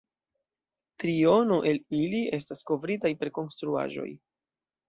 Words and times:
Triono 1.03 1.59
el 1.73 1.79
ili 1.99 2.23
estas 2.39 2.67
kovritaj 2.71 3.15
per 3.21 3.33
konstruaĵoj. 3.39 4.09